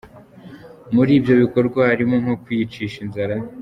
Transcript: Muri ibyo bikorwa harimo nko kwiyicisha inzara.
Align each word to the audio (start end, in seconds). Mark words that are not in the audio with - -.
Muri 0.95 1.11
ibyo 1.19 1.33
bikorwa 1.41 1.79
harimo 1.89 2.15
nko 2.23 2.33
kwiyicisha 2.43 2.97
inzara. 3.05 3.35